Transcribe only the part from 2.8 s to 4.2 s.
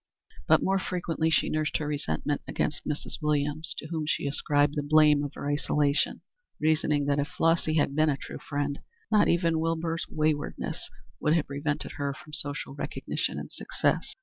Mrs. Williams, to whom